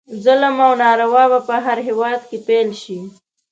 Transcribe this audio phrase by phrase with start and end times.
[0.23, 2.99] ظلم او ناروا به په هر هیواد کې پیل شي.